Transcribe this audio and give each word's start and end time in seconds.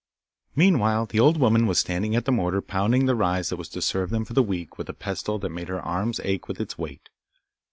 Meanwhile 0.55 1.05
the 1.05 1.19
old 1.19 1.37
woman 1.37 1.67
was 1.67 1.77
standing 1.77 2.15
at 2.15 2.25
the 2.25 2.31
mortar 2.31 2.59
pounding 2.59 3.05
the 3.05 3.13
rise 3.13 3.49
that 3.49 3.57
was 3.57 3.69
to 3.69 3.83
serve 3.83 4.09
them 4.09 4.25
for 4.25 4.33
the 4.33 4.41
week 4.41 4.79
with 4.79 4.89
a 4.89 4.93
pestle 4.95 5.37
that 5.37 5.49
made 5.49 5.67
her 5.69 5.79
arms 5.79 6.19
ache 6.23 6.47
with 6.47 6.59
its 6.59 6.75
weight. 6.75 7.07